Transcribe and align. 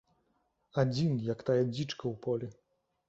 Адзін, 0.85 1.13
як 1.27 1.43
тая 1.49 1.59
дзічка 1.73 2.01
ў 2.01 2.15
полі. 2.25 2.47